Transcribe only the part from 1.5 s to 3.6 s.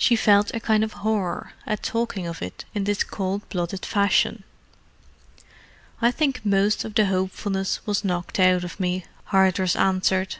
at talking of it in this cold